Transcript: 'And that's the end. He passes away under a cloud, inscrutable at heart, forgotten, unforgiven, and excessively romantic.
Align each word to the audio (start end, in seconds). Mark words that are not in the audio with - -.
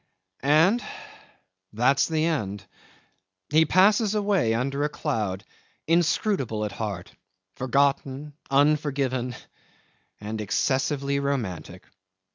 'And 0.39 0.83
that's 1.73 2.07
the 2.07 2.25
end. 2.25 2.65
He 3.51 3.65
passes 3.65 4.15
away 4.15 4.55
under 4.55 4.83
a 4.83 4.89
cloud, 4.89 5.43
inscrutable 5.85 6.65
at 6.65 6.71
heart, 6.71 7.13
forgotten, 7.53 8.33
unforgiven, 8.49 9.35
and 10.19 10.41
excessively 10.41 11.19
romantic. 11.19 11.85